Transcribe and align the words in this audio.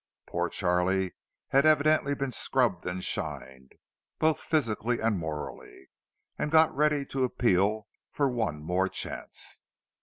Poor 0.25 0.49
Charlie 0.49 1.13
had 1.49 1.63
evidently 1.63 2.15
been 2.15 2.31
scrubbed 2.31 2.87
and 2.87 3.03
shined, 3.03 3.73
both 4.17 4.39
physically 4.39 4.99
and 4.99 5.19
morally, 5.19 5.91
and 6.39 6.49
got 6.49 6.75
ready 6.75 7.05
to 7.05 7.23
appeal 7.23 7.87
for 8.11 8.27
"one 8.27 8.63
more 8.63 8.87
chance." 8.87 9.61